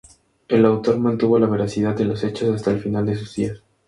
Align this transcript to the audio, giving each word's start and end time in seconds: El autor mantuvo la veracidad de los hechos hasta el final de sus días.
El 0.47 0.65
autor 0.65 0.97
mantuvo 0.97 1.37
la 1.37 1.45
veracidad 1.45 1.95
de 1.95 2.05
los 2.05 2.23
hechos 2.23 2.49
hasta 2.55 2.71
el 2.71 2.79
final 2.79 3.05
de 3.05 3.15
sus 3.15 3.35
días. 3.35 3.61